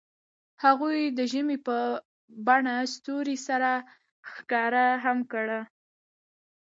هغوی 0.63 0.99
د 1.17 1.19
ژمنې 1.31 1.57
په 1.67 1.77
بڼه 2.47 2.75
ستوري 2.95 3.37
سره 3.47 3.71
ښکاره 4.31 4.87
هم 5.03 5.17
کړه. 5.31 5.59